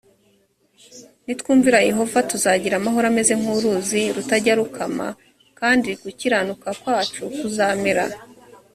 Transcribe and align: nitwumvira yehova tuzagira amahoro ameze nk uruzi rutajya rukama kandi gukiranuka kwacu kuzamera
nitwumvira 1.25 1.77
yehova 1.89 2.19
tuzagira 2.29 2.75
amahoro 2.77 3.05
ameze 3.11 3.33
nk 3.39 3.47
uruzi 3.55 4.01
rutajya 4.15 4.53
rukama 4.59 5.07
kandi 5.59 5.89
gukiranuka 6.01 6.67
kwacu 6.81 7.21
kuzamera 7.37 8.03